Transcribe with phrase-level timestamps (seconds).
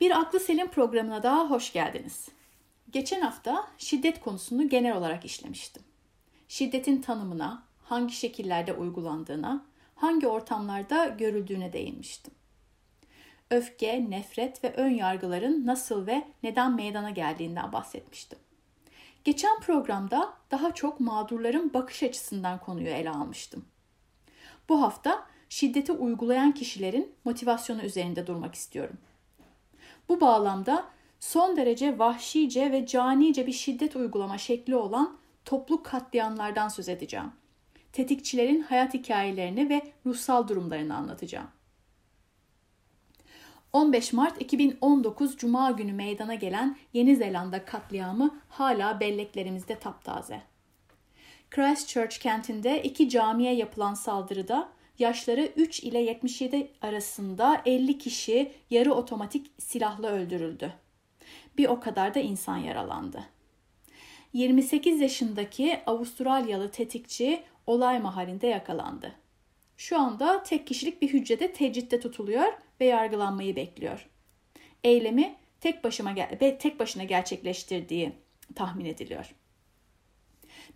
[0.00, 2.28] Bir Aklı Selim programına daha hoş geldiniz.
[2.90, 5.82] Geçen hafta şiddet konusunu genel olarak işlemiştim.
[6.48, 9.64] Şiddetin tanımına, hangi şekillerde uygulandığına,
[9.94, 12.34] hangi ortamlarda görüldüğüne değinmiştim.
[13.50, 18.38] Öfke, nefret ve ön yargıların nasıl ve neden meydana geldiğinden bahsetmiştim.
[19.24, 23.64] Geçen programda daha çok mağdurların bakış açısından konuyu ele almıştım.
[24.68, 28.98] Bu hafta şiddeti uygulayan kişilerin motivasyonu üzerinde durmak istiyorum.
[30.08, 30.84] Bu bağlamda
[31.20, 37.32] son derece vahşice ve canice bir şiddet uygulama şekli olan toplu katliamlardan söz edeceğim.
[37.92, 41.48] Tetikçilerin hayat hikayelerini ve ruhsal durumlarını anlatacağım.
[43.72, 50.42] 15 Mart 2019 Cuma günü meydana gelen Yeni Zelanda katliamı hala belleklerimizde taptaze.
[51.50, 59.50] Christchurch kentinde iki camiye yapılan saldırıda yaşları 3 ile 77 arasında 50 kişi yarı otomatik
[59.58, 60.72] silahla öldürüldü.
[61.58, 63.24] Bir o kadar da insan yaralandı.
[64.32, 69.14] 28 yaşındaki Avustralyalı tetikçi olay mahallinde yakalandı.
[69.76, 74.08] Şu anda tek kişilik bir hücrede tecritte tutuluyor ve yargılanmayı bekliyor.
[74.84, 76.14] Eylemi tek başıma
[76.58, 78.12] tek başına gerçekleştirdiği
[78.54, 79.34] tahmin ediliyor.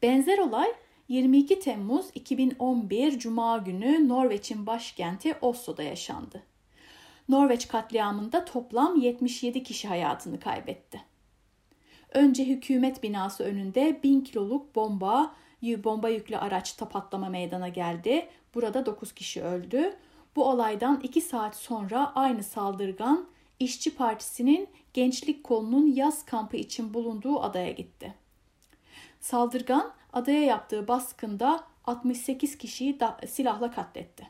[0.03, 0.73] Benzer olay
[1.09, 6.43] 22 Temmuz 2011 Cuma günü Norveç'in başkenti Oslo'da yaşandı.
[7.29, 11.01] Norveç katliamında toplam 77 kişi hayatını kaybetti.
[12.13, 18.29] Önce hükümet binası önünde 1000 kiloluk bomba, bomba yüklü araçta patlama meydana geldi.
[18.55, 19.97] Burada 9 kişi öldü.
[20.37, 23.29] Bu olaydan 2 saat sonra aynı saldırgan
[23.61, 28.15] İşçi Partisi'nin gençlik kolunun yaz kampı için bulunduğu adaya gitti.
[29.21, 34.29] Saldırgan adaya yaptığı baskında 68 kişiyi da, silahla katletti.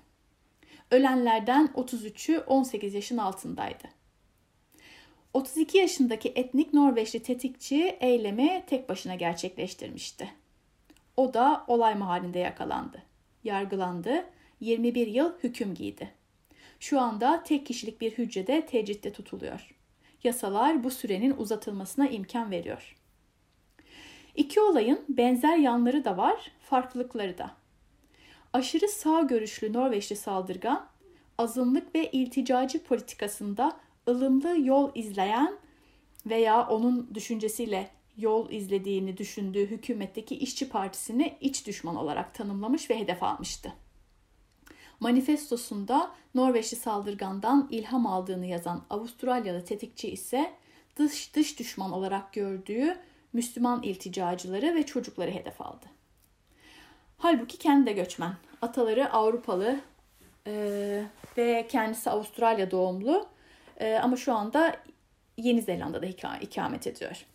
[0.90, 3.88] Ölenlerden 33'ü 18 yaşın altındaydı.
[5.34, 10.30] 32 yaşındaki etnik Norveçli tetikçi eylemi tek başına gerçekleştirmişti.
[11.16, 13.02] O da olay mahallinde yakalandı.
[13.44, 14.24] Yargılandı,
[14.60, 16.10] 21 yıl hüküm giydi.
[16.80, 19.74] Şu anda tek kişilik bir hücrede tecritte tutuluyor.
[20.24, 22.96] Yasalar bu sürenin uzatılmasına imkan veriyor.
[24.36, 27.50] İki olayın benzer yanları da var, farklılıkları da.
[28.52, 30.86] Aşırı sağ görüşlü Norveçli saldırgan,
[31.38, 33.76] azınlık ve ilticacı politikasında
[34.08, 35.58] ılımlı yol izleyen
[36.26, 43.22] veya onun düşüncesiyle yol izlediğini düşündüğü hükümetteki işçi partisini iç düşman olarak tanımlamış ve hedef
[43.22, 43.72] almıştı.
[45.00, 50.52] Manifestosunda Norveçli saldırgandan ilham aldığını yazan Avustralyalı tetikçi ise
[50.96, 52.98] dış dış düşman olarak gördüğü
[53.32, 55.86] Müslüman ilticacıları ve çocukları hedef aldı.
[57.18, 58.32] Halbuki kendi de göçmen.
[58.62, 59.80] Ataları Avrupalı
[60.46, 60.52] e,
[61.38, 63.26] ve kendisi Avustralya doğumlu
[63.76, 64.76] e, ama şu anda
[65.36, 66.06] Yeni Zelanda'da
[66.40, 67.26] ikamet ediyor.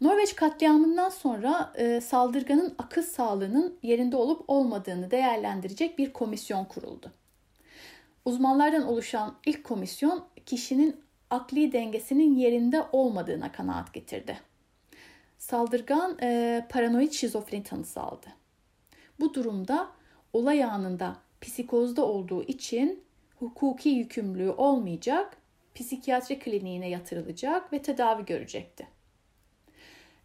[0.00, 7.12] Norveç katliamından sonra e, saldırganın akıl sağlığının yerinde olup olmadığını değerlendirecek bir komisyon kuruldu.
[8.24, 11.00] Uzmanlardan oluşan ilk komisyon kişinin
[11.30, 14.38] akli dengesinin yerinde olmadığına kanaat getirdi.
[15.38, 18.26] Saldırgan e, paranoid şizofreni tanısı aldı.
[19.20, 19.88] Bu durumda
[20.32, 23.04] olay anında psikozda olduğu için
[23.38, 25.36] hukuki yükümlülüğü olmayacak,
[25.74, 28.86] psikiyatri kliniğine yatırılacak ve tedavi görecekti.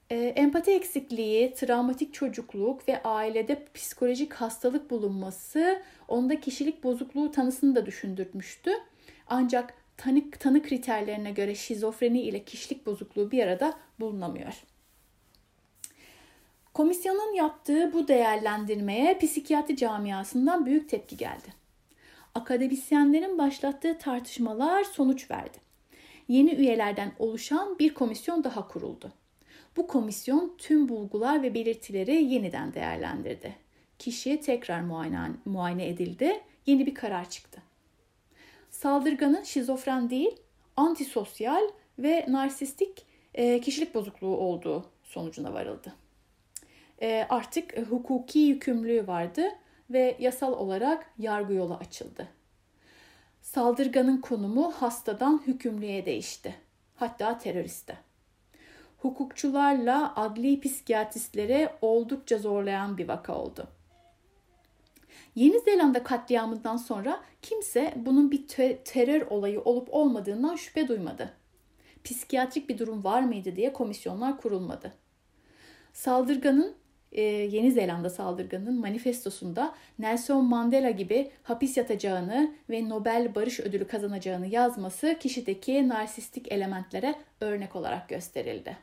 [0.09, 7.85] E, empati eksikliği, travmatik çocukluk ve ailede psikolojik hastalık bulunması onda kişilik bozukluğu tanısını da
[7.85, 8.71] düşündürmüştü.
[9.27, 14.63] Ancak tanı, tanı kriterlerine göre şizofreni ile kişilik bozukluğu bir arada bulunamıyor.
[16.73, 21.53] Komisyonun yaptığı bu değerlendirmeye psikiyatri camiasından büyük tepki geldi.
[22.35, 25.57] Akademisyenlerin başlattığı tartışmalar sonuç verdi.
[26.27, 29.11] Yeni üyelerden oluşan bir komisyon daha kuruldu.
[29.77, 33.55] Bu komisyon tüm bulgular ve belirtileri yeniden değerlendirdi.
[33.99, 37.61] Kişi tekrar muayene, muayene edildi, yeni bir karar çıktı.
[38.83, 40.39] Saldırganın şizofren değil,
[40.77, 41.61] antisosyal
[41.99, 45.93] ve narsistik e, kişilik bozukluğu olduğu sonucuna varıldı.
[47.01, 49.43] E, artık hukuki yükümlülüğü vardı
[49.89, 52.27] ve yasal olarak yargı yolu açıldı.
[53.41, 56.55] Saldırganın konumu hastadan hükümlüye değişti.
[56.95, 57.97] Hatta teröriste.
[58.97, 63.67] Hukukçularla adli psikiyatristlere oldukça zorlayan bir vaka oldu.
[65.35, 68.47] Yeni Zelanda katliamından sonra kimse bunun bir
[68.85, 71.33] terör olayı olup olmadığından şüphe duymadı.
[72.03, 74.93] Psikiyatrik bir durum var mıydı diye komisyonlar kurulmadı.
[75.93, 76.75] Saldırganın
[77.11, 84.47] e, Yeni Zelanda saldırganının manifestosunda Nelson Mandela gibi hapis yatacağını ve Nobel Barış Ödülü kazanacağını
[84.47, 88.77] yazması kişideki narsistik elementlere örnek olarak gösterildi.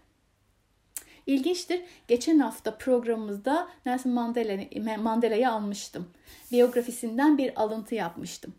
[1.26, 1.80] İlginçtir.
[2.08, 6.10] Geçen hafta programımızda Nelson Mandela, Mandela'yı almıştım.
[6.52, 8.54] Biyografisinden bir alıntı yapmıştım.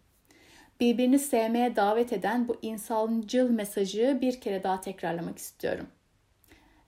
[0.79, 5.87] Birbirini sevmeye davet eden bu insancıl mesajı bir kere daha tekrarlamak istiyorum.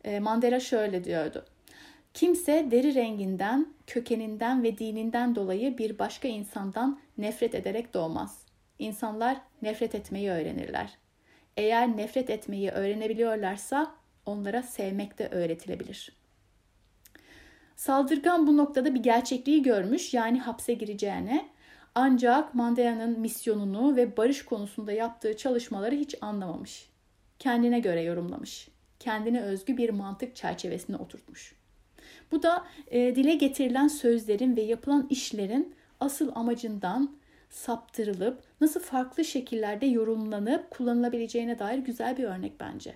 [0.03, 1.45] E, Mandela şöyle diyordu.
[2.13, 8.45] Kimse deri renginden, kökeninden ve dininden dolayı bir başka insandan nefret ederek doğmaz.
[8.79, 10.97] İnsanlar nefret etmeyi öğrenirler.
[11.57, 16.11] Eğer nefret etmeyi öğrenebiliyorlarsa onlara sevmek de öğretilebilir.
[17.75, 21.49] Saldırgan bu noktada bir gerçekliği görmüş yani hapse gireceğine
[21.95, 26.89] ancak Mandela'nın misyonunu ve barış konusunda yaptığı çalışmaları hiç anlamamış.
[27.39, 28.67] Kendine göre yorumlamış.
[28.99, 31.55] Kendine özgü bir mantık çerçevesine oturtmuş.
[32.31, 37.15] Bu da e, dile getirilen sözlerin ve yapılan işlerin asıl amacından
[37.49, 42.95] saptırılıp nasıl farklı şekillerde yorumlanıp kullanılabileceğine dair güzel bir örnek bence.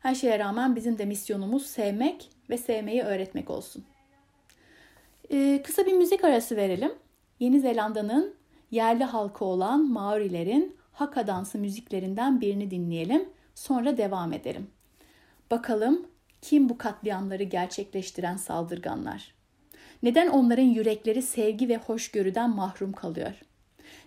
[0.00, 3.84] Her şeye rağmen bizim de misyonumuz sevmek ve sevmeyi öğretmek olsun.
[5.30, 6.92] Ee, kısa bir müzik arası verelim.
[7.40, 8.34] Yeni Zelanda'nın
[8.70, 13.28] yerli halkı olan Maorilerin Haka dansı müziklerinden birini dinleyelim.
[13.54, 14.70] Sonra devam edelim.
[15.50, 16.06] Bakalım
[16.42, 19.34] kim bu katliamları gerçekleştiren saldırganlar?
[20.02, 23.32] Neden onların yürekleri sevgi ve hoşgörüden mahrum kalıyor?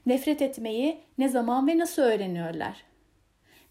[0.05, 2.90] Nefret etmeyi ne zaman ve nasıl öğreniyorlar?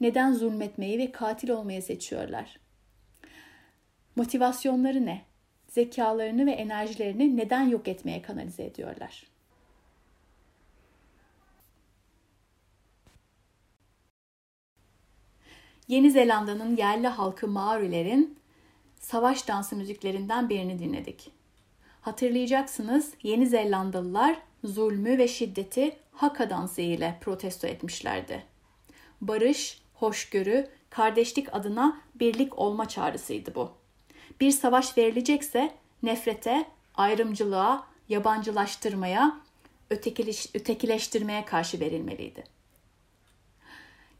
[0.01, 2.61] Neden zulmetmeyi ve katil olmayı seçiyorlar?
[4.17, 5.23] Motivasyonları ne?
[5.69, 9.31] Zekalarını ve enerjilerini neden yok etmeye kanalize ediyorlar?
[15.89, 18.39] Yeni Zelanda'nın yerli halkı Maorilerin
[19.01, 21.31] savaş dansı müziklerinden birini dinledik.
[22.01, 28.45] Hatırlayacaksınız Yeni Zelandalılar zulmü ve şiddeti haka dansı ile protesto etmişlerdi.
[29.21, 33.71] Barış, hoşgörü, kardeşlik adına birlik olma çağrısıydı bu.
[34.41, 36.65] Bir savaş verilecekse nefrete,
[36.95, 39.41] ayrımcılığa, yabancılaştırmaya,
[40.55, 42.45] ötekileştirmeye karşı verilmeliydi.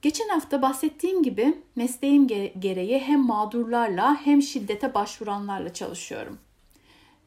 [0.03, 2.29] Geçen hafta bahsettiğim gibi mesleğim
[2.61, 6.39] gereği hem mağdurlarla hem şiddete başvuranlarla çalışıyorum.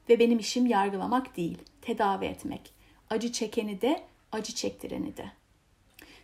[0.09, 2.73] Ve benim işim yargılamak değil, tedavi etmek.
[3.09, 5.25] Acı çekeni de, acı çektireni de.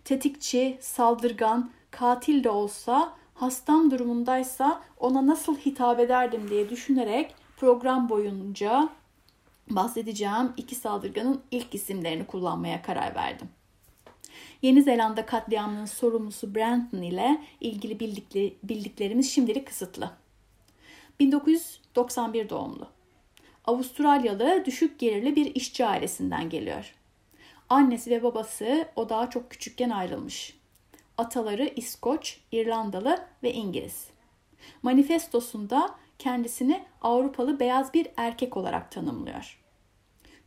[0.06, 8.90] Tetikçi, saldırgan, katil de olsa, hastam durumundaysa ona nasıl hitap ederdim diye düşünerek program boyunca
[9.70, 13.50] bahsedeceğim iki saldırganın ilk isimlerini kullanmaya karar verdim.
[14.62, 20.12] Yeni Zelanda katliamının sorumlusu Brandon ile ilgili bildikleri, bildiklerimiz şimdilik kısıtlı.
[21.20, 22.88] 1991 doğumlu.
[23.66, 26.96] Avustralyalı düşük gelirli bir işçi ailesinden geliyor.
[27.70, 30.59] Annesi ve babası o daha çok küçükken ayrılmış.
[31.20, 34.08] Ataları İskoç, İrlandalı ve İngiliz.
[34.84, 39.60] Manifestosunda kendisini Avrupalı beyaz bir erkek olarak tanımlıyor.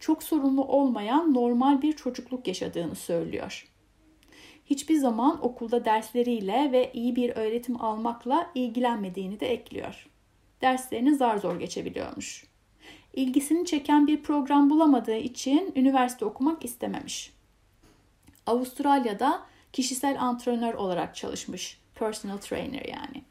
[0.01, 3.73] Çok sorunlu olmayan normal bir çocukluk yaşadığını söylüyor
[4.67, 10.07] hiçbir zaman okulda dersleriyle ve iyi bir öğretim almakla ilgilenmediğini de ekliyor.
[10.61, 12.45] Derslerini zar zor geçebiliyormuş.
[13.15, 17.33] İlgisini çeken bir program bulamadığı için üniversite okumak istememiş.
[18.47, 21.79] Avustralya'da kişisel antrenör olarak çalışmış.
[21.95, 23.23] Personal trainer yani.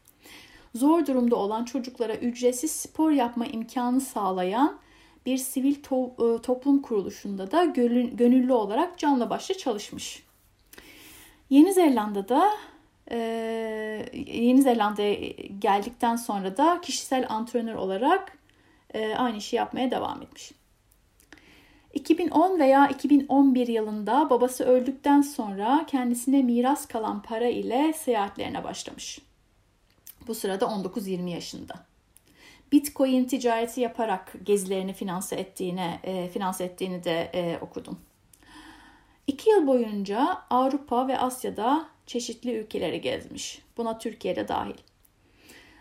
[0.76, 4.80] Zor durumda olan çocuklara ücretsiz spor yapma imkanı sağlayan
[5.26, 10.24] bir sivil to- e, toplum kuruluşunda da gönüllü olarak canla başla çalışmış.
[11.50, 12.52] Yeni Zelanda'da
[13.12, 13.18] e,
[14.14, 15.14] Yeni Zelanda'ya
[15.60, 18.38] geldikten sonra da kişisel antrenör olarak
[18.94, 20.52] e, aynı işi yapmaya devam etmiş.
[21.94, 29.20] 2010 veya 2011 yılında babası öldükten sonra kendisine miras kalan para ile seyahatlerine başlamış.
[30.28, 31.74] Bu sırada 19-20 yaşında.
[32.72, 38.00] Bitcoin ticareti yaparak gezilerini finanse ettiğini, e, finanse ettiğini de e, okudum.
[39.28, 43.62] İki yıl boyunca Avrupa ve Asya'da çeşitli ülkeleri gezmiş.
[43.78, 44.78] Buna Türkiye'de dahil.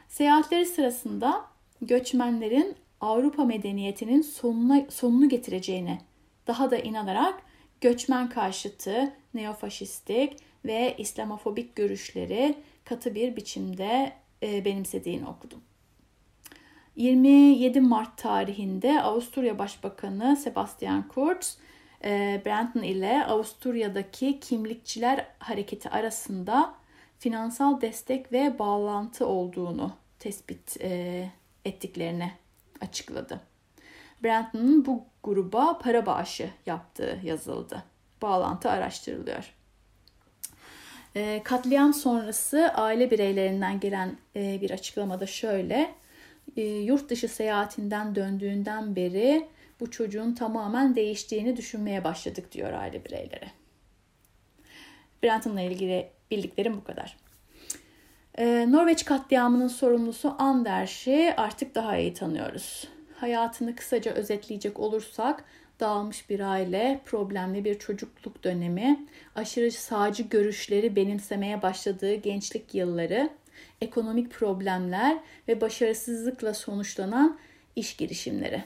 [0.09, 1.45] Seyahatleri sırasında
[1.83, 5.99] göçmenlerin Avrupa medeniyetinin sonuna, sonunu getireceğine
[6.47, 7.43] daha da inanarak
[7.81, 12.55] göçmen karşıtı, neofaşistik ve İslamofobik görüşleri
[12.85, 15.61] katı bir biçimde e, benimsediğini okudum.
[16.97, 21.59] 27 Mart tarihinde Avusturya Başbakanı Sebastian Kurz
[22.05, 26.75] e, Brandon ile Avusturya'daki kimlikçiler hareketi arasında
[27.19, 31.31] finansal destek ve bağlantı olduğunu tespit e,
[31.65, 32.33] ettiklerini
[32.81, 33.41] açıkladı.
[34.25, 37.85] Brandon'ın bu gruba para bağışı yaptığı yazıldı.
[38.23, 39.55] Bağlantı araştırılıyor.
[41.17, 45.95] E, katliam sonrası aile bireylerinden gelen e, bir açıklamada şöyle.
[46.57, 49.49] E, yurt dışı seyahatinden döndüğünden beri
[49.81, 53.51] bu çocuğun tamamen değiştiğini düşünmeye başladık diyor aile bireyleri.
[55.23, 57.17] Brenton'la ilgili bildiklerim bu kadar.
[58.41, 62.89] Ee, Norveç katliamının sorumlusu Anders'i artık daha iyi tanıyoruz.
[63.17, 65.45] Hayatını kısaca özetleyecek olursak
[65.81, 73.31] dağılmış bir aile, problemli bir çocukluk dönemi, aşırı sağcı görüşleri benimsemeye başladığı gençlik yılları,
[73.81, 75.19] ekonomik problemler
[75.49, 77.39] ve başarısızlıkla sonuçlanan
[77.77, 78.65] iş girişimleri.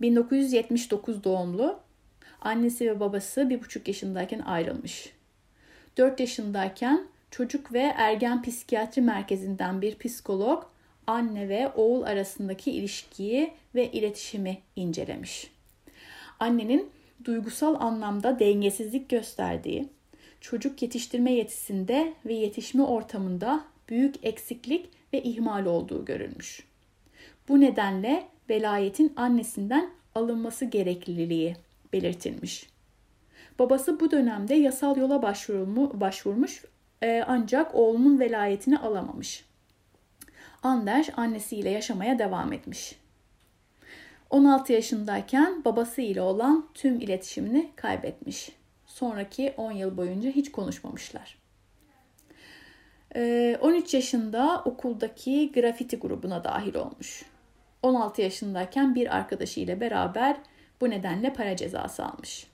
[0.00, 1.80] 1979 doğumlu,
[2.40, 5.12] annesi ve babası bir buçuk yaşındayken ayrılmış.
[5.96, 10.64] 4 yaşındayken çocuk ve ergen psikiyatri merkezinden bir psikolog
[11.06, 15.50] anne ve oğul arasındaki ilişkiyi ve iletişimi incelemiş.
[16.40, 16.90] Annenin
[17.24, 19.88] duygusal anlamda dengesizlik gösterdiği,
[20.40, 26.66] çocuk yetiştirme yetisinde ve yetişme ortamında büyük eksiklik ve ihmal olduğu görülmüş.
[27.48, 31.56] Bu nedenle velayetin annesinden alınması gerekliliği
[31.92, 32.68] belirtilmiş.
[33.58, 35.22] Babası bu dönemde yasal yola
[36.00, 36.64] başvurmuş
[37.02, 39.44] e, ancak oğlunun velayetini alamamış.
[40.62, 42.98] Anders annesiyle yaşamaya devam etmiş.
[44.30, 48.52] 16 yaşındayken babası ile olan tüm iletişimini kaybetmiş.
[48.86, 51.38] Sonraki 10 yıl boyunca hiç konuşmamışlar.
[53.14, 57.24] 13 ee, yaşında okuldaki grafiti grubuna dahil olmuş.
[57.82, 60.36] 16 yaşındayken bir arkadaşıyla beraber
[60.80, 62.46] bu nedenle para cezası almış.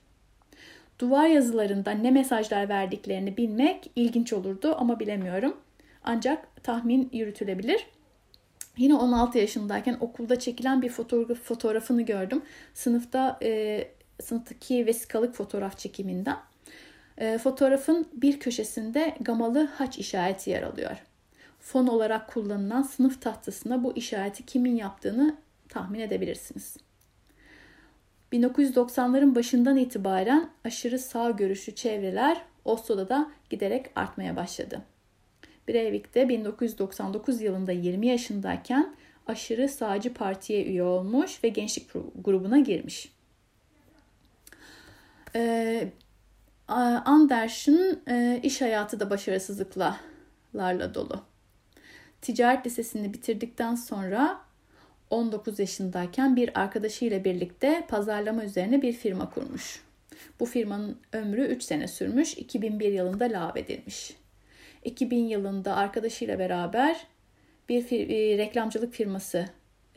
[0.99, 5.57] Duvar yazılarında ne mesajlar verdiklerini bilmek ilginç olurdu ama bilemiyorum.
[6.03, 7.87] Ancak tahmin yürütülebilir.
[8.77, 12.41] Yine 16 yaşındayken okulda çekilen bir fotoğraf, fotoğrafını gördüm.
[12.73, 13.83] Sınıfta e,
[14.21, 16.37] sınıftaki vesikalık fotoğraf çekiminden.
[17.17, 20.97] E, fotoğrafın bir köşesinde gamalı haç işareti yer alıyor.
[21.59, 25.35] Fon olarak kullanılan sınıf tahtasına bu işareti kimin yaptığını
[25.69, 26.84] tahmin edebilirsiniz.
[28.33, 34.81] 1990'ların başından itibaren aşırı sağ görüşlü çevreler Oslo'da da giderek artmaya başladı.
[35.67, 38.95] Breivik'te 1999 yılında 20 yaşındayken
[39.27, 41.87] aşırı sağcı partiye üye olmuş ve gençlik
[42.23, 43.11] grubuna girmiş.
[45.35, 45.87] Ee,
[46.67, 51.23] Anders'ın e, iş hayatı da başarısızlıklarla dolu.
[52.21, 54.44] Ticaret lisesini bitirdikten sonra
[55.09, 59.81] 19 yaşındayken bir arkadaşıyla birlikte pazarlama üzerine bir firma kurmuş.
[60.39, 64.13] Bu firmanın ömrü 3 sene sürmüş, 2001 yılında lağvedilmiş.
[64.83, 67.07] 2000 yılında arkadaşıyla beraber
[67.69, 69.45] bir fir- e, reklamcılık firması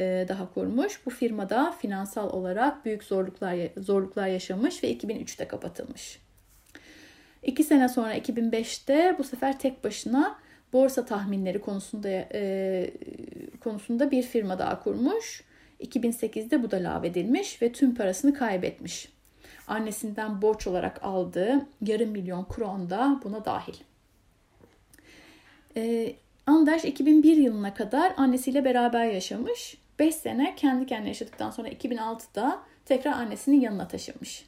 [0.01, 1.07] e, daha kurmuş.
[1.07, 6.19] Bu firmada finansal olarak büyük zorluklar zorluklar yaşamış ve 2003'te kapatılmış.
[7.43, 10.39] İki sene sonra 2005'te bu sefer tek başına
[10.73, 12.91] borsa tahminleri konusunda e,
[13.61, 15.45] konusunda bir firma daha kurmuş.
[15.81, 19.09] 2008'de bu da lağvedilmiş ve tüm parasını kaybetmiş.
[19.69, 23.75] Annesinden borç olarak aldığı yarım milyon kron da buna dahil.
[25.77, 26.15] Ee,
[26.49, 29.79] Anders 2001 yılına kadar annesiyle beraber yaşamış.
[29.99, 34.45] 5 sene kendi kendine yaşadıktan sonra 2006'da tekrar annesinin yanına taşınmış.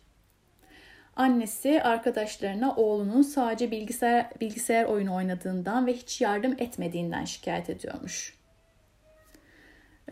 [1.20, 8.38] Annesi arkadaşlarına oğlunun sadece bilgisayar, bilgisayar oyunu oynadığından ve hiç yardım etmediğinden şikayet ediyormuş.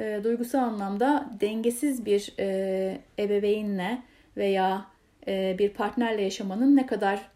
[0.01, 4.03] E, duygusal anlamda dengesiz bir e, ebeveynle
[4.37, 4.87] veya
[5.27, 7.29] e, bir partnerle yaşamanın ne kadar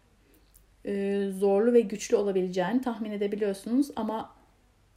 [0.85, 4.35] e, zorlu ve güçlü olabileceğini tahmin edebiliyorsunuz ama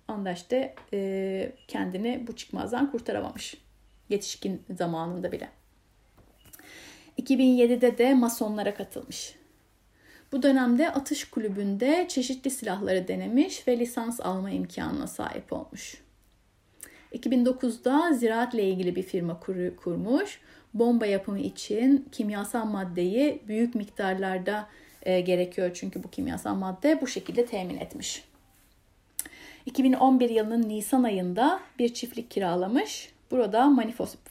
[0.08, 3.54] Andaş da e, kendini bu çıkmazdan kurtaramamış.
[4.08, 5.48] Yetişkin zamanında bile.
[7.18, 9.34] 2007'de de masonlara katılmış.
[10.32, 16.02] Bu dönemde atış kulübünde çeşitli silahları denemiş ve lisans alma imkanına sahip olmuş.
[17.12, 20.40] 2009'da ziraatle ilgili bir firma kur, kurmuş.
[20.74, 24.68] Bomba yapımı için kimyasal maddeyi büyük miktarlarda
[25.02, 28.24] e, gerekiyor çünkü bu kimyasal madde bu şekilde temin etmiş.
[29.66, 33.12] 2011 yılının Nisan ayında bir çiftlik kiralamış.
[33.30, 33.70] Burada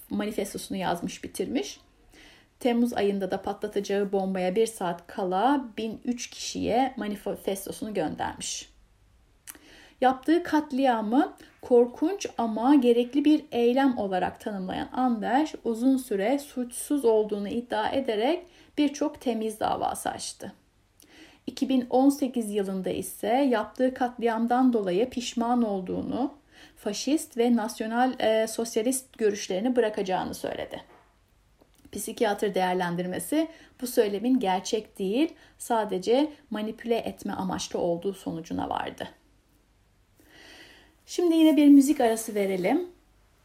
[0.09, 1.79] manifestosunu yazmış, bitirmiş.
[2.65, 8.69] Temmuz ayında da patlatacağı bombaya bir saat kala 1003 kişiye manifestosunu göndermiş.
[10.01, 17.89] Yaptığı katliamı korkunç ama gerekli bir eylem olarak tanımlayan Anders uzun süre suçsuz olduğunu iddia
[17.89, 18.45] ederek
[18.77, 20.53] birçok temiz davası açtı.
[21.48, 26.34] 2018 yılında ise yaptığı katliamdan dolayı pişman olduğunu
[26.75, 30.94] Faşist ve nasyonal e, sosyalist görüşlerini bırakacağını söyledi.
[31.95, 33.47] Psikiyatr değerlendirmesi
[33.81, 39.07] bu söylemin gerçek değil, sadece manipüle etme amaçlı olduğu sonucuna vardı.
[41.05, 42.89] Şimdi yine bir müzik arası verelim.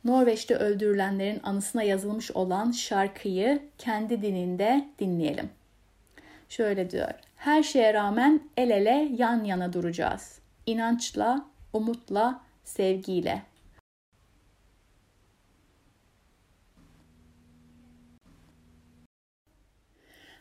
[0.04, 5.50] Norveç'te öldürülenlerin anısına yazılmış olan şarkıyı kendi dininde dinleyelim.
[6.49, 7.11] Şöyle diyor.
[7.37, 10.38] Her şeye rağmen el ele yan yana duracağız.
[10.66, 13.42] İnançla, umutla, sevgiyle.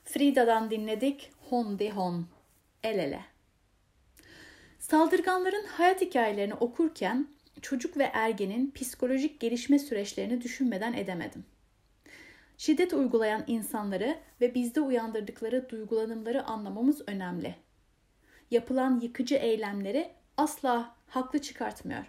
[0.09, 2.25] Frida'dan dinledik Hon de Hon,
[2.83, 3.21] el ele.
[4.79, 7.27] Saldırganların hayat hikayelerini okurken
[7.61, 11.45] çocuk ve ergenin psikolojik gelişme süreçlerini düşünmeden edemedim.
[12.57, 17.55] Şiddet uygulayan insanları ve bizde uyandırdıkları duygulanımları anlamamız önemli.
[18.51, 22.05] Yapılan yıkıcı eylemleri asla haklı çıkartmıyor.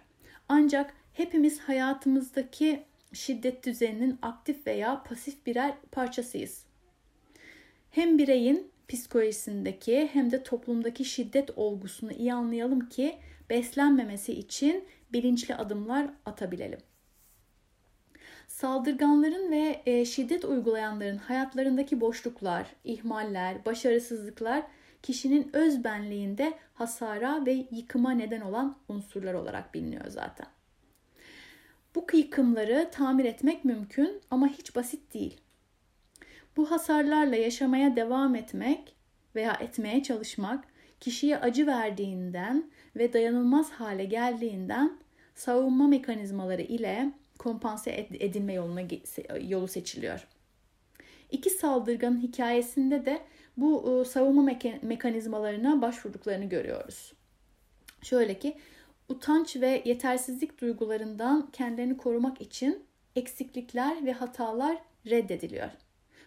[0.49, 6.70] Ancak hepimiz hayatımızdaki şiddet düzeninin aktif veya pasif birer parçasıyız.
[7.91, 13.17] Hem bireyin psikolojisindeki hem de toplumdaki şiddet olgusunu iyi anlayalım ki
[13.49, 16.79] beslenmemesi için bilinçli adımlar atabilelim.
[18.47, 24.63] Saldırganların ve e, şiddet uygulayanların hayatlarındaki boşluklar, ihmaller, başarısızlıklar
[25.03, 30.47] kişinin öz benliğinde hasara ve yıkıma neden olan unsurlar olarak biliniyor zaten.
[31.95, 35.41] Bu yıkımları tamir etmek mümkün ama hiç basit değil.
[36.57, 38.95] Bu hasarlarla yaşamaya devam etmek
[39.35, 40.63] veya etmeye çalışmak
[40.99, 44.97] kişiye acı verdiğinden ve dayanılmaz hale geldiğinden
[45.35, 48.81] savunma mekanizmaları ile kompanse edilme yoluna
[49.41, 50.27] yolu seçiliyor.
[51.31, 53.21] İki saldırganın hikayesinde de
[53.57, 57.13] bu ıı, savunma mekanizmalarına başvurduklarını görüyoruz.
[58.01, 58.57] Şöyle ki
[59.09, 62.83] utanç ve yetersizlik duygularından kendilerini korumak için
[63.15, 64.77] eksiklikler ve hatalar
[65.09, 65.69] reddediliyor.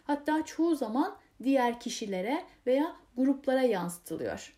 [0.04, 4.54] Hatta çoğu zaman diğer kişilere veya gruplara yansıtılıyor.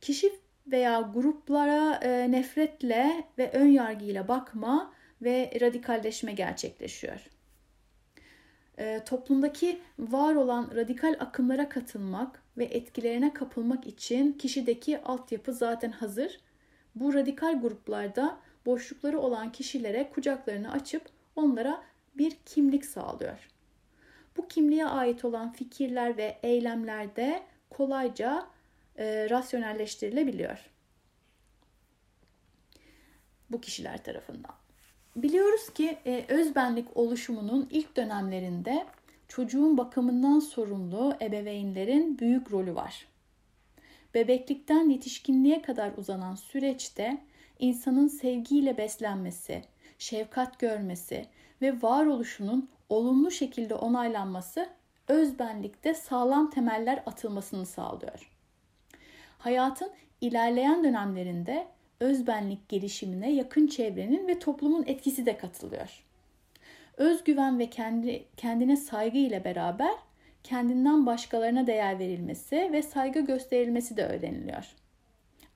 [0.00, 0.32] Kişi
[0.66, 7.30] veya gruplara e, nefretle ve ön yargıyla bakma ve radikalleşme gerçekleşiyor.
[8.78, 16.40] E, toplumdaki var olan radikal akımlara katılmak ve etkilerine kapılmak için kişideki altyapı zaten hazır.
[16.94, 21.02] Bu radikal gruplarda boşlukları olan kişilere kucaklarını açıp
[21.36, 21.82] onlara
[22.14, 23.55] bir kimlik sağlıyor.
[24.36, 28.46] Bu kimliğe ait olan fikirler ve eylemler de kolayca
[28.98, 30.70] e, rasyonelleştirilebiliyor.
[33.50, 34.54] Bu kişiler tarafından.
[35.16, 38.86] Biliyoruz ki e, özbenlik oluşumunun ilk dönemlerinde
[39.28, 43.06] çocuğun bakımından sorumlu ebeveynlerin büyük rolü var.
[44.14, 47.18] Bebeklikten yetişkinliğe kadar uzanan süreçte
[47.58, 49.62] insanın sevgiyle beslenmesi,
[49.98, 51.26] şefkat görmesi
[51.62, 54.68] ve varoluşunun olumlu şekilde onaylanması
[55.08, 58.32] özbenlikte sağlam temeller atılmasını sağlıyor.
[59.38, 59.90] Hayatın
[60.20, 61.66] ilerleyen dönemlerinde
[62.00, 66.04] özbenlik gelişimine yakın çevrenin ve toplumun etkisi de katılıyor.
[66.96, 69.94] Özgüven ve kendi, kendine saygı ile beraber
[70.44, 74.74] kendinden başkalarına değer verilmesi ve saygı gösterilmesi de öğreniliyor.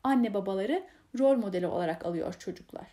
[0.04, 0.82] Anne babaları
[1.18, 2.86] rol modeli olarak alıyor çocuklar.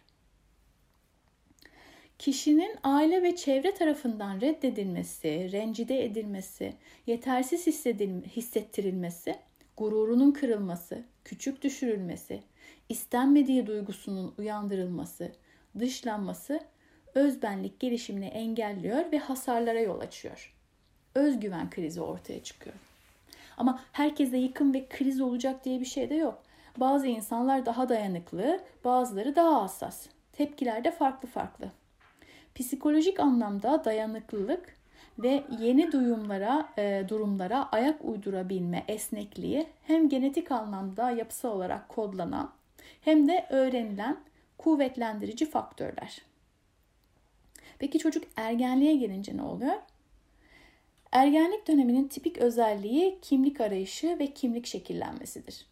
[2.20, 6.74] Kişinin aile ve çevre tarafından reddedilmesi, rencide edilmesi,
[7.08, 7.68] yetersiz
[8.36, 9.36] hissettirilmesi,
[9.78, 12.44] gururunun kırılması, küçük düşürülmesi,
[12.90, 15.32] istenmediği duygusunun uyandırılması,
[15.80, 16.60] dışlanması
[17.16, 20.56] özbenlik gelişimini engelliyor ve hasarlara yol açıyor.
[21.16, 22.76] Özgüven krizi ortaya çıkıyor.
[23.58, 26.44] Ama herkeste yıkım ve kriz olacak diye bir şey de yok.
[26.78, 30.08] Bazı insanlar daha dayanıklı, bazıları daha hassas.
[30.34, 31.72] Tepkiler de farklı farklı.
[32.58, 34.78] Psikolojik anlamda dayanıklılık
[35.20, 42.52] ve yeni duyumlara, e, durumlara ayak uydurabilme esnekliği hem genetik anlamda yapısal olarak kodlanan
[43.02, 44.18] hem de öğrenilen
[44.58, 46.22] kuvvetlendirici faktörler.
[47.80, 49.76] Peki çocuk ergenliğe gelince ne oluyor?
[51.12, 55.66] Ergenlik döneminin tipik özelliği kimlik arayışı ve kimlik şekillenmesidir.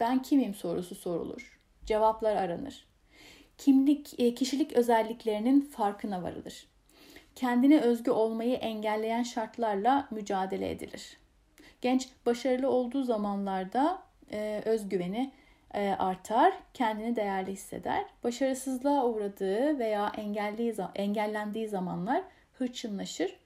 [0.00, 1.60] Ben kimim sorusu sorulur.
[1.86, 2.89] Cevaplar aranır.
[3.60, 6.66] Kimlik, e, kişilik özelliklerinin farkına varılır.
[7.34, 11.16] Kendine özgü olmayı engelleyen şartlarla mücadele edilir.
[11.80, 15.32] Genç başarılı olduğu zamanlarda e, özgüveni
[15.74, 18.04] e, artar, kendini değerli hisseder.
[18.24, 20.12] Başarısızlığa uğradığı veya
[20.94, 22.22] engellendiği zamanlar
[22.58, 23.36] hırçınlaşır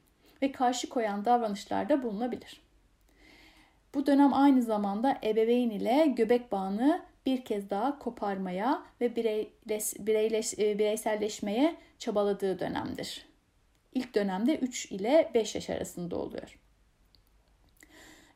[0.43, 2.61] ve karşı koyan davranışlarda bulunabilir.
[3.95, 10.79] Bu dönem aynı zamanda ebeveyn ile göbek bağını bir kez daha koparmaya ve bireyleş, e,
[10.79, 13.27] bireyselleşmeye çabaladığı dönemdir.
[13.93, 16.59] İlk dönemde 3 ile 5 yaş arasında oluyor.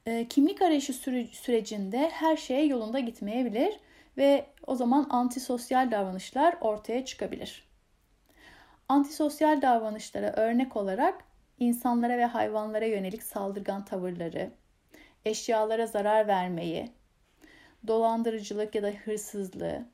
[0.06, 0.92] E, kimlik arayışı
[1.32, 3.80] sürecinde her şey yolunda gitmeyebilir
[4.16, 7.68] ve o zaman antisosyal davranışlar ortaya çıkabilir.
[8.88, 11.24] Antisosyal davranışlara örnek olarak
[11.58, 14.50] insanlara ve hayvanlara yönelik saldırgan tavırları,
[15.24, 16.90] eşyalara zarar vermeyi,
[17.86, 19.84] dolandırıcılık ya da hırsızlığı,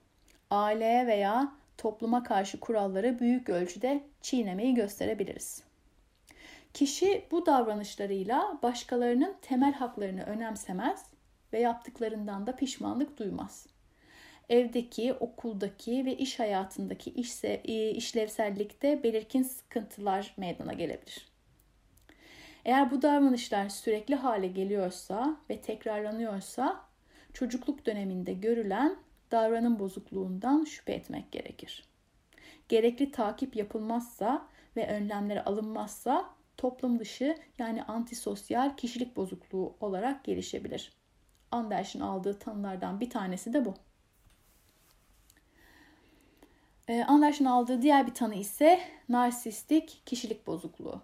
[0.51, 5.63] aileye veya topluma karşı kuralları büyük ölçüde çiğnemeyi gösterebiliriz.
[6.75, 11.07] Kişi bu davranışlarıyla başkalarının temel haklarını önemsemez
[11.53, 13.67] ve yaptıklarından da pişmanlık duymaz.
[14.49, 21.29] Evdeki, okuldaki ve iş hayatındaki işse, e, işlevsellikte belirgin sıkıntılar meydana gelebilir.
[22.65, 26.81] Eğer bu davranışlar sürekli hale geliyorsa ve tekrarlanıyorsa
[27.35, 28.97] çocukluk döneminde görülen
[29.31, 31.85] davranım bozukluğundan şüphe etmek gerekir.
[32.69, 40.93] Gerekli takip yapılmazsa ve önlemler alınmazsa toplum dışı yani antisosyal kişilik bozukluğu olarak gelişebilir.
[41.51, 43.75] Anders'in aldığı tanılardan bir tanesi de bu.
[46.89, 51.03] Ee, Anders'in aldığı diğer bir tanı ise narsistik kişilik bozukluğu.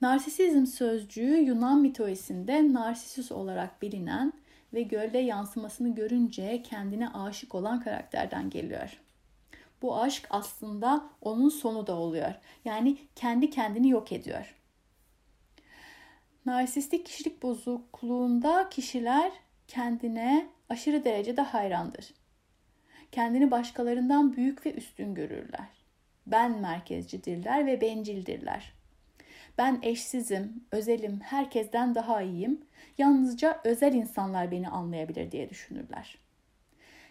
[0.00, 4.32] Narsisizm sözcüğü Yunan mitolojisinde Narsisus olarak bilinen
[4.74, 9.00] ve gölde yansımasını görünce kendine aşık olan karakterden geliyor.
[9.82, 12.34] Bu aşk aslında onun sonu da oluyor.
[12.64, 14.54] Yani kendi kendini yok ediyor.
[16.46, 19.32] Narsistik kişilik bozukluğunda kişiler
[19.68, 22.14] kendine aşırı derecede hayrandır.
[23.12, 25.68] Kendini başkalarından büyük ve üstün görürler.
[26.26, 28.77] Ben merkezcidirler ve bencildirler.
[29.58, 32.60] Ben eşsizim, özelim, herkesten daha iyiyim.
[32.98, 36.18] Yalnızca özel insanlar beni anlayabilir diye düşünürler.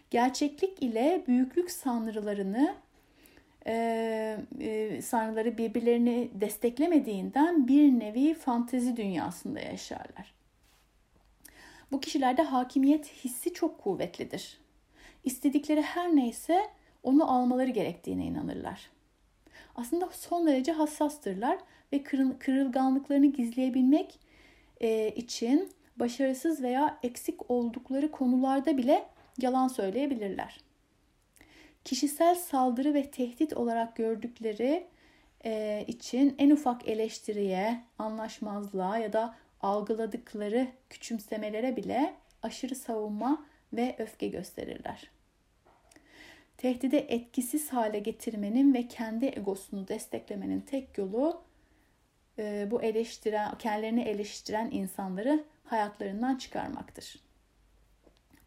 [0.09, 2.75] Gerçeklik ile büyüklük sanrılarını
[3.67, 10.33] e, e, sanrıları birbirlerini desteklemediğinden bir nevi fantezi dünyasında yaşarlar.
[11.91, 14.57] Bu kişilerde hakimiyet hissi çok kuvvetlidir.
[15.23, 16.67] İstedikleri her neyse
[17.03, 18.89] onu almaları gerektiğine inanırlar.
[19.77, 21.57] Aslında son derece hassastırlar
[21.93, 22.03] ve
[22.39, 24.19] kırılganlıklarını gizleyebilmek
[24.81, 29.05] e, için başarısız veya eksik oldukları konularda bile
[29.41, 30.59] yalan söyleyebilirler.
[31.85, 34.87] Kişisel saldırı ve tehdit olarak gördükleri
[35.45, 42.13] e, için en ufak eleştiriye, anlaşmazlığa ya da algıladıkları küçümsemelere bile
[42.43, 45.16] aşırı savunma ve öfke gösterirler.
[46.57, 51.41] Tehdide etkisiz hale getirmenin ve kendi egosunu desteklemenin tek yolu
[52.39, 57.19] e, bu eleştiren, kendilerini eleştiren insanları hayatlarından çıkarmaktır.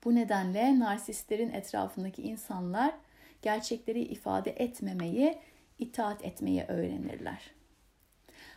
[0.05, 2.95] Bu nedenle narsistlerin etrafındaki insanlar
[3.43, 5.39] gerçekleri ifade etmemeyi,
[5.79, 7.51] itaat etmeyi öğrenirler.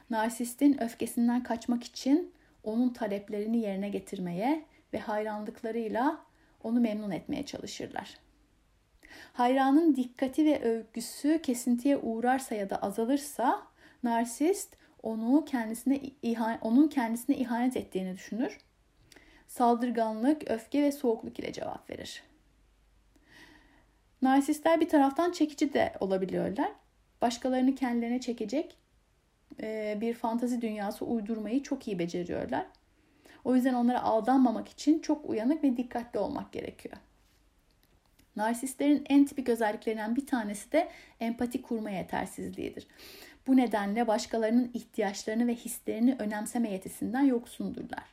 [0.10, 6.26] Narsistin öfkesinden kaçmak için onun taleplerini yerine getirmeye ve hayranlıklarıyla
[6.64, 8.23] onu memnun etmeye çalışırlar.
[9.34, 13.62] Hayranın dikkati ve övgüsü kesintiye uğrarsa ya da azalırsa
[14.04, 16.02] narsist onu kendisine
[16.62, 18.58] onun kendisine ihanet ettiğini düşünür.
[19.48, 22.24] Saldırganlık, öfke ve soğukluk ile cevap verir.
[24.22, 26.72] Narsistler bir taraftan çekici de olabiliyorlar.
[27.22, 28.78] Başkalarını kendilerine çekecek
[29.62, 32.66] e, bir fantazi dünyası uydurmayı çok iyi beceriyorlar.
[33.46, 36.96] O yüzden onlara aldanmamak için çok uyanık ve dikkatli olmak gerekiyor.
[38.36, 42.88] Narsistlerin en tipik özelliklerinden bir tanesi de empati kurma yetersizliğidir.
[43.48, 48.04] Bu nedenle başkalarının ihtiyaçlarını ve hislerini önemseme yetisinden yoksundurlar.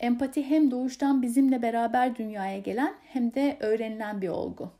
[0.00, 4.70] Empati hem doğuştan bizimle beraber dünyaya gelen hem de öğrenilen bir olgu.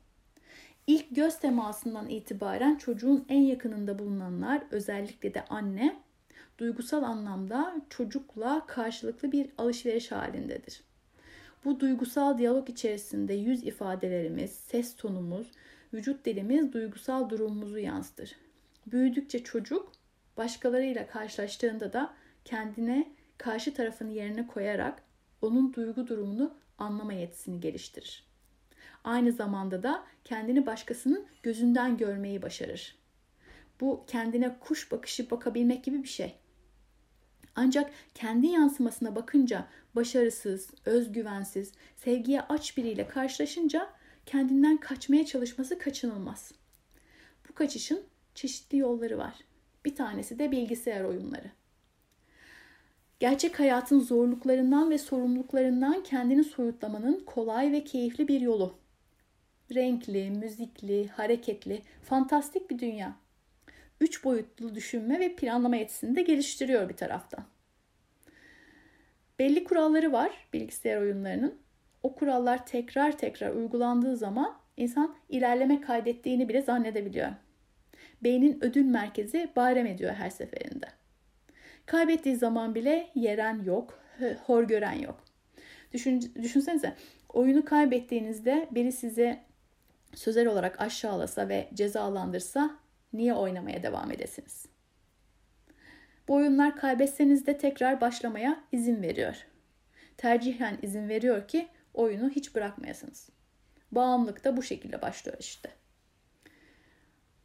[0.87, 5.97] İlk göz temasından itibaren çocuğun en yakınında bulunanlar özellikle de anne
[6.59, 10.83] duygusal anlamda çocukla karşılıklı bir alışveriş halindedir.
[11.65, 15.51] Bu duygusal diyalog içerisinde yüz ifadelerimiz, ses tonumuz,
[15.95, 18.37] vücut dilimiz duygusal durumumuzu yansıtır.
[18.87, 19.93] Büyüdükçe çocuk
[20.37, 25.03] başkalarıyla karşılaştığında da kendine karşı tarafın yerine koyarak
[25.43, 28.25] onun duygu durumunu anlama yetisini geliştirir.
[29.05, 32.97] Aynı zamanda da kendini başkasının gözünden görmeyi başarır.
[33.81, 36.35] Bu kendine kuş bakışı bakabilmek gibi bir şey.
[37.57, 43.89] Ancak kendi yansımasına bakınca başarısız, özgüvensiz, sevgiye aç biriyle karşılaşınca
[44.27, 46.53] kendinden kaçmaya çalışması kaçınılmaz.
[47.49, 48.03] Bu kaçışın
[48.35, 49.35] çeşitli yolları var.
[49.85, 51.51] Bir tanesi de bilgisayar oyunları.
[53.21, 58.75] Gerçek hayatın zorluklarından ve sorumluluklarından kendini soyutlamanın kolay ve keyifli bir yolu.
[59.75, 63.17] Renkli, müzikli, hareketli, fantastik bir dünya.
[64.03, 67.45] Üç boyutlu düşünme ve planlama yetisini de geliştiriyor bir taraftan.
[69.39, 71.55] Belli kuralları var bilgisayar oyunlarının.
[72.03, 77.29] O kurallar tekrar tekrar uygulandığı zaman insan ilerleme kaydettiğini bile zannedebiliyor.
[78.23, 80.87] Beynin ödül merkezi bayram ediyor her seferinde.
[81.87, 83.99] Kaybettiği zaman bile yeren yok,
[84.47, 85.25] hor gören yok.
[85.93, 86.97] Düşün, düşünsenize
[87.29, 89.39] oyunu kaybettiğinizde biri sizi
[90.15, 92.82] sözel olarak aşağılasa ve cezalandırsa
[93.13, 94.67] niye oynamaya devam edesiniz?
[96.29, 99.37] Bu oyunlar kaybetseniz de tekrar başlamaya izin veriyor.
[100.17, 103.29] Tercihen izin veriyor ki oyunu hiç bırakmayasınız.
[103.93, 105.71] Bağımlılık da bu şekilde başlıyor işte.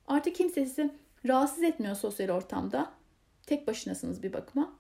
[0.08, 0.92] Artık kimse sizi
[1.28, 2.94] rahatsız etmiyor sosyal ortamda.
[3.48, 4.80] Tek başınasınız bir bakıma.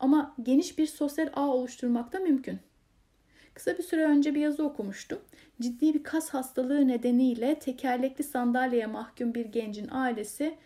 [0.00, 2.60] Ama geniş bir sosyal ağ oluşturmak da mümkün.
[3.58, 5.18] Kısa bir süre önce bir yazı okumuştum.
[5.60, 10.56] Ciddi bir kas hastalığı nedeniyle tekerlekli sandalyeye mahkum bir gencin ailesi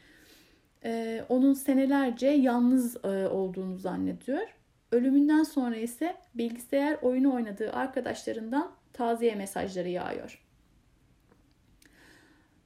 [0.84, 4.56] e, onun senelerce yalnız e, olduğunu zannediyor.
[4.90, 10.42] Ölümünden sonra ise bilgisayar oyunu oynadığı arkadaşlarından taziye mesajları yağıyor.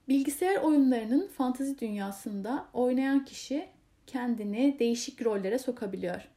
[0.09, 3.67] Bilgisayar oyunlarının fantazi dünyasında oynayan kişi
[4.07, 6.29] kendini değişik rollere sokabiliyor.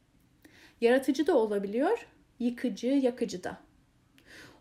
[0.80, 2.06] Yaratıcı da olabiliyor,
[2.38, 3.69] yıkıcı, yakıcı da.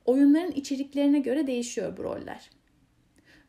[0.10, 2.50] Oyunların içeriklerine göre değişiyor bu roller.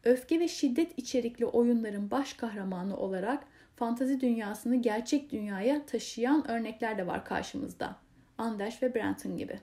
[0.05, 3.45] Öfke ve şiddet içerikli oyunların baş kahramanı olarak
[3.77, 7.97] fantazi dünyasını gerçek dünyaya taşıyan örnekler de var karşımızda.
[8.39, 9.61] Anders ve Brandon gibi.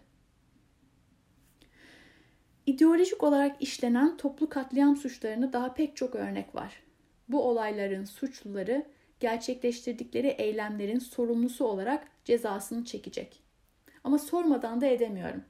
[2.66, 6.84] İdeolojik olarak işlenen toplu katliam suçlarına daha pek çok örnek var.
[7.30, 8.86] Bu olayların suçluları
[9.20, 13.44] gerçekleştirdikleri eylemlerin sorumlusu olarak cezasını çekecek.
[14.04, 15.44] Ama sormadan da edemiyorum.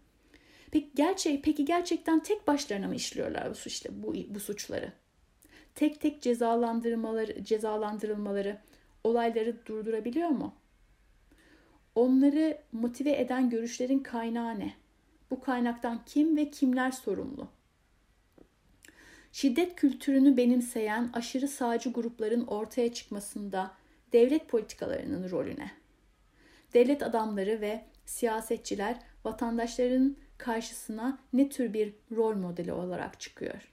[0.71, 4.93] Peki, gerçek, peki gerçekten tek başlarına mı işliyorlar bu, suçla, bu, bu suçları?
[5.75, 8.57] Tek tek cezalandırmaları, cezalandırılmaları
[9.03, 10.55] olayları durdurabiliyor mu?
[11.95, 14.73] Onları motive eden görüşlerin kaynağı ne?
[15.31, 17.47] Bu kaynaktan kim ve kimler sorumlu?
[19.31, 23.71] Şiddet kültürünü benimseyen aşırı sağcı grupların ortaya çıkmasında
[24.13, 25.71] devlet politikalarının rolü ne?
[26.73, 33.71] Devlet adamları ve siyasetçiler vatandaşların karşısına ne tür bir rol modeli olarak çıkıyor?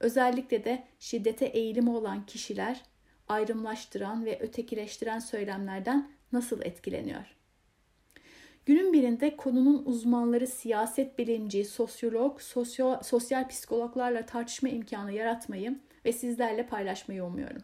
[0.00, 2.82] Özellikle de şiddete eğilimi olan kişiler
[3.28, 7.34] ayrımlaştıran ve ötekileştiren söylemlerden nasıl etkileniyor?
[8.66, 16.66] Günün birinde konunun uzmanları siyaset bilimci, sosyolog, sosyo, sosyal psikologlarla tartışma imkanı yaratmayı ve sizlerle
[16.66, 17.62] paylaşmayı umuyorum.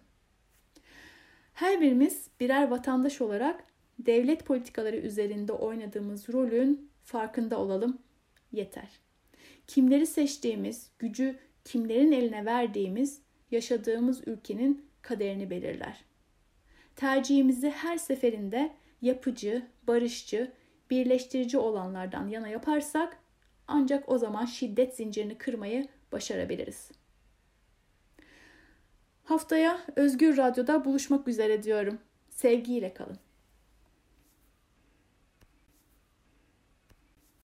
[1.55, 3.65] Her birimiz birer vatandaş olarak
[3.99, 7.99] devlet politikaları üzerinde oynadığımız rolün farkında olalım
[8.53, 9.01] yeter.
[9.67, 16.05] Kimleri seçtiğimiz, gücü kimlerin eline verdiğimiz yaşadığımız ülkenin kaderini belirler.
[16.97, 20.53] Tercihimizi her seferinde yapıcı, barışçı,
[20.91, 23.17] birleştirici olanlardan yana yaparsak
[23.69, 26.91] ancak o zaman şiddet zincirini kırmayı başarabiliriz.
[29.25, 31.99] Haftaya Özgür Radyo'da buluşmak üzere diyorum.
[32.31, 33.19] Sevgiyle kalın.